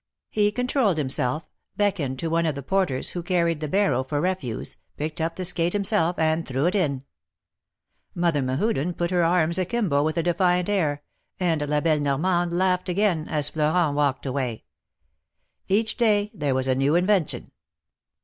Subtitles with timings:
[0.31, 1.47] He controlled himself,
[1.77, 5.45] beckoned to one of the porters, who carried the barrow for refuse, picked up the
[5.45, 7.03] skate himself, and threw it in.
[8.15, 11.03] Mother Mehuden put her arms akimbo with a defiant air,
[11.39, 14.63] and La belle Normande laughed again, as Florent walked away.
[15.67, 17.51] Each day there was a new invention.